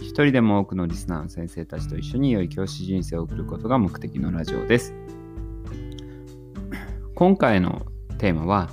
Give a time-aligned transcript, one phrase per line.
[0.00, 4.94] 一人でも多くのリスナーの先生たちと一緒に良い教師人生を送ることが目的のラジオです。
[7.14, 7.86] 今回の
[8.18, 8.70] テーマは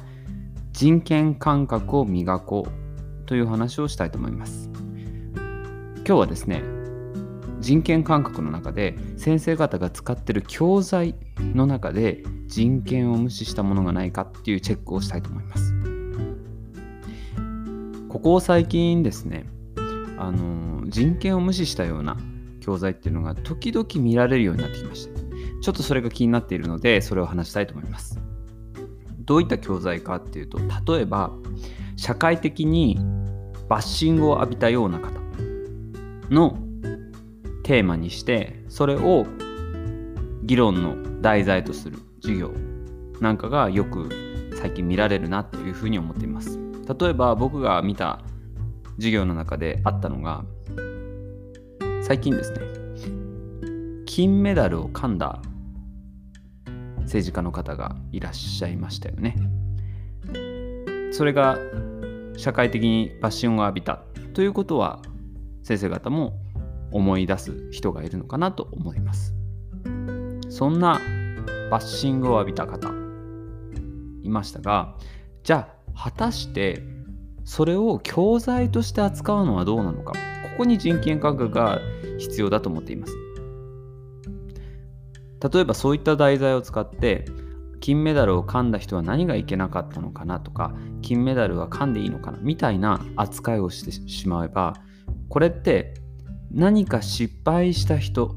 [0.72, 4.70] 人権感覚を磨こうという話をしたいと思います。
[5.36, 6.64] 今日はですね、
[7.60, 15.74] 人権感覚の中で先生方が使ってる教材の中で人権を無視したものがないかっていうチェックをしたいと思います。
[18.10, 19.50] ここ最近ですね、
[20.18, 22.18] あの人権を無視したような
[22.62, 25.20] 教材っていうのが時々見られるようになってきました。
[25.62, 28.20] ちょっとそれが気になっているので、それを話したいと思います。
[29.20, 30.60] どういった教材かっていうと、
[30.94, 31.32] 例えば、
[31.96, 33.00] 社会的に
[33.68, 35.20] バッシングを浴びたような方
[36.30, 36.58] の
[37.64, 39.26] テーマにして、それを
[40.44, 42.52] 議論の題材とする授業
[43.20, 44.10] なんかがよく
[44.56, 46.60] 最近見られるなというふうに思っています。
[47.00, 48.22] 例えば僕が見た
[48.96, 50.44] 授業の中であったのが
[52.02, 52.60] 最近ですね
[54.06, 55.42] 金メダルを噛んだ
[57.02, 59.36] 政治家の方がいらっしゃいましたよね。
[61.12, 61.58] それが
[62.36, 64.02] 社会的にバッシングを浴びた
[64.34, 65.02] ということは
[65.64, 66.34] 先生方も
[66.92, 69.34] 思い出す人がいるのかなと思います。
[70.50, 71.00] そんな
[71.70, 72.90] バッシングを浴びた方
[74.24, 74.96] いましたが
[75.44, 76.84] じゃあ果たして
[77.46, 80.12] それを教材として扱うのはどうなのか。
[80.12, 81.80] ここに人権感覚が
[82.18, 83.14] 必要だと思っています。
[85.54, 87.26] 例えばそういった題材を使って
[87.80, 94.74] 金メダルを噛んだ人は何がいけなかったのかなとか金メダルは噛んでいいのかなみたいな扱いをしてしまえば
[95.30, 95.94] これって
[96.52, 98.36] 何か失敗した人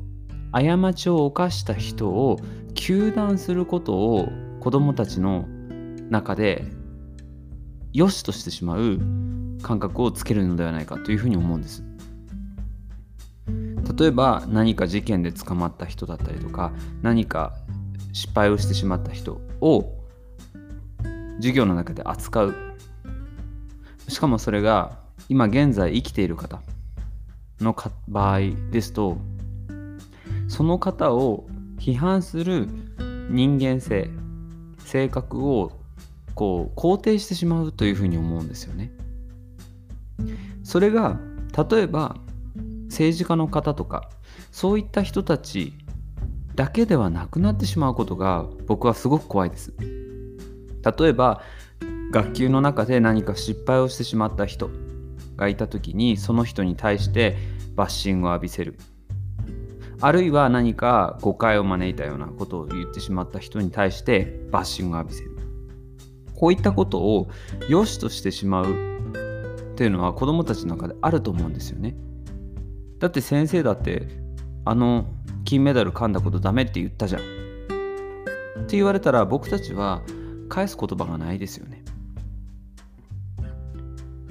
[0.53, 2.38] 過ちを犯した人を
[2.75, 4.28] 糾弾することを
[4.61, 5.47] 子どもたちの
[6.11, 6.65] 中で
[7.93, 8.99] 良しとしてしまう
[9.62, 11.82] 感覚をつけるのではないかというふうに思うんです。
[13.99, 16.72] 例えば何か事件で捕まった人だったりとか
[17.03, 17.54] 何か
[18.12, 19.93] 失敗をしてしまった人を
[21.37, 22.54] 授業の中で扱う
[24.06, 26.60] しかもそれが今現在生きている方
[27.60, 27.76] の
[28.06, 29.19] 場合ですと
[30.49, 31.47] その方を
[31.78, 32.69] 批判する
[33.31, 34.10] 人間性
[34.78, 35.72] 性格を
[36.38, 38.93] こう肯定してしまうというふうに思うんですよね。
[40.62, 41.19] それが
[41.71, 42.16] 例えば
[42.84, 44.09] 政治家の方とか
[44.53, 45.72] そういった人たち
[46.54, 49.75] だけではなくなってしまうことが僕はすごく怖いです。
[51.00, 51.43] 例えば
[52.12, 54.70] 学級の中で何か失敗をしてしまった人
[55.37, 57.37] がいた時にその人に対して
[57.75, 58.78] バッシングを浴びせる
[60.00, 65.28] あるいは何か誤解を招いたようなことを言ってしまった人に対してバッシングを浴びせる
[66.38, 67.28] こういったことを
[67.69, 68.71] 良しとしてしまう
[69.72, 71.97] っていうのは子どもたちの中であると思うんですよね。
[73.00, 74.06] だって先生だって
[74.65, 75.06] あの
[75.44, 77.22] 金メダル噛んだことダメって言ったじゃん。
[77.22, 77.25] っ
[78.66, 80.03] て言われたら僕たちは
[80.49, 81.82] 返す言葉がないですよね。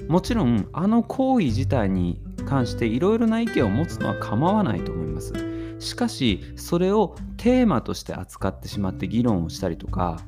[0.08, 5.34] もちろんあの行為自体に関していろいろな意見を持つのは構わないと思います。
[5.78, 10.22] しかしそれをテーマとして扱ってしまって議論をしたりとか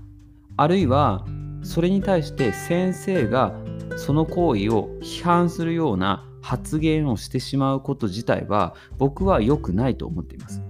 [0.58, 1.24] あるいは
[1.62, 3.54] それに対して先生が
[3.96, 10.62] その行為を批判するような発言をしてしまうこと自体は僕は良くないと思っています。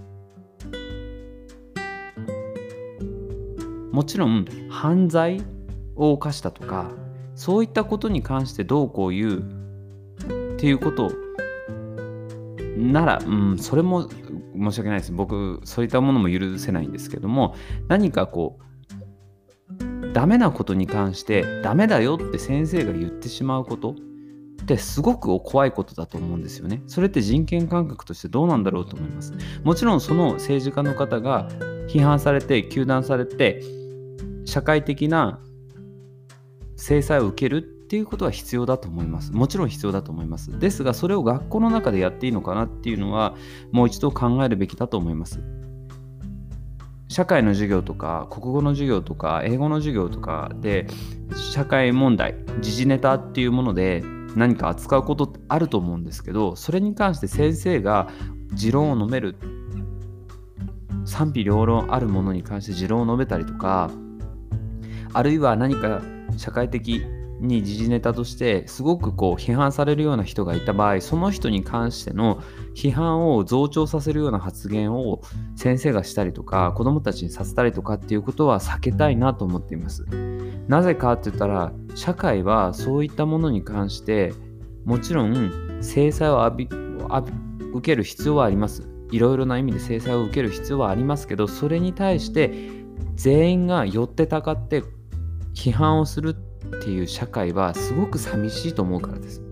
[3.92, 5.42] もちろん犯罪
[5.96, 6.90] を犯したとか
[7.34, 9.60] そういったことに関してどうこう言う
[10.54, 11.10] っていうこと
[12.76, 15.12] なら、うん、それも申し訳ないです。
[15.12, 17.54] 僕、そういったものも許せないんですけども、
[17.88, 18.64] 何かこう、
[20.12, 23.94] ダメなことに関してダメだよって先生が言ってしまうこと
[24.62, 26.82] ってすごく怖いことだと思うんですよね。
[26.86, 29.32] それって人権感覚としてどうなんだろうと思います。
[29.64, 31.48] もちろんその政治家の方が
[31.88, 33.62] 批判されて糾弾されて
[34.44, 35.40] 社会的な
[36.76, 39.32] 制裁を受けるっていうことは必要だと思います。
[39.32, 40.58] もちろん必要だと思います。
[40.58, 43.34] ですがそれを学校の中でやっていいのかなっていうのは
[43.72, 45.40] もう一度考えるべきだと思います。
[47.10, 50.86] 社会の授業とか国語の授業とか英語の授業とかで
[51.52, 54.04] 社会問題時事ネタっていうもので
[54.36, 58.08] 何か扱うことってあると思うんですけどそれに関して先生が
[58.52, 59.34] 持論を述べる
[61.04, 63.90] 賛否両論あるものに関して持論を述べたりとか
[65.12, 66.00] あるいは何か
[66.36, 67.04] 社会的
[67.40, 72.42] に時事ネタとしてすごくこう批判されるような人がいた場合その人に関しての
[72.74, 75.22] 批判を増長させるような発言を
[75.56, 80.04] 先生がしたりとか子どもたちにさせたりとかっていうことは避けたいなと思っています。
[80.68, 84.32] なぜかって言ったら社会はそういったものに関して
[84.84, 88.86] もちろん制裁を受ける必要はあります。
[89.10, 92.52] いろいろな意味で制裁を受ける必要はありますけどそれに対して
[93.16, 94.84] 全員が寄ってたかって
[95.52, 99.42] 批判をするってっていう社会はすごく寂しいと思うからです。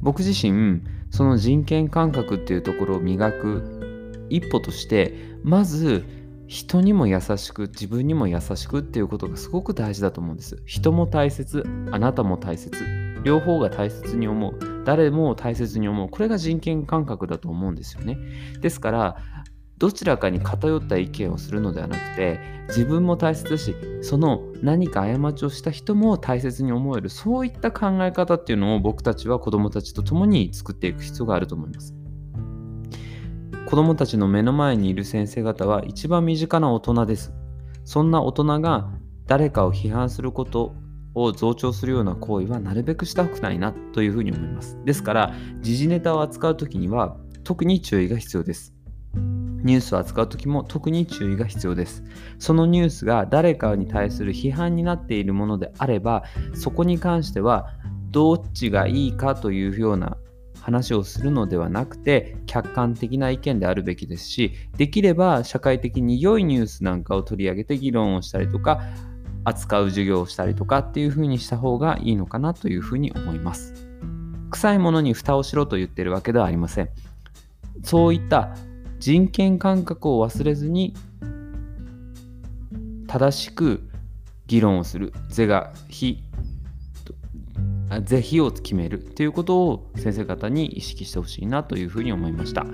[0.00, 6.04] 僕自身その人権感覚っていうところを磨く一歩としてまず
[6.46, 12.84] 人にも優しく自分にも優しくっていうことがすごく大事だと思うんです人も大切あなたも大切
[13.24, 18.18] 両方が大切に思う誰も大切に思うこれが人権感覚だと思うんですよね
[18.60, 19.16] ですから
[19.78, 22.38] どちらかに偏った意見をするのではなくて
[22.68, 31.94] 自分も大切だしその何か過ちをした人も大切に思えるそういった考え方っていうのを僕たちは子どもたちと共に作っていく必要があると思います。
[33.66, 37.32] 子どもたちの目の前にいる先生方は一番身近な大人です。
[37.84, 38.90] そんな大人が
[39.26, 40.74] 誰かを批判すること
[41.14, 44.78] を増長するような行為はなるべくしたくないなというふうに思います。
[44.84, 48.73] ですから時事ネタを扱う時には特に注意が必要です。
[49.64, 52.04] ニュースを扱う時も特に注意が必要です。
[52.38, 56.24] そのニュースが誰かに対する批判になっているものであれば、
[56.54, 57.70] そこに関しては
[58.10, 60.16] どっちがいいかというような
[60.60, 68.80] 話をするのではなくて客観的な意見であるべきですしできれば社会的に良いニュースなんかを取り上げて議論をしたりとか
[69.44, 73.74] 扱う授業をしたりとかっていうふうにした方がいいのかなというふうに思います
[74.50, 76.88] 臭いものに蓋をしろと言ってるわけではありません
[77.82, 78.56] そういった
[79.04, 80.94] 人権感覚を忘れずに
[83.06, 83.82] 正しく
[84.46, 86.24] 議論をする是が非
[88.02, 92.64] 是非を決めるということを先生方に意識してほしいなというふうに思いました。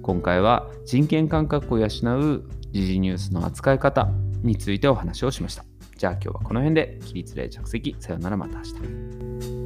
[0.00, 1.88] 今回は人権感覚を養う
[2.70, 4.10] 時事ニュースの扱い方
[4.44, 5.64] についてお話をしました。
[5.96, 7.96] じゃあ今日はこの辺で起立例着席。
[7.98, 9.59] さようならまた明日。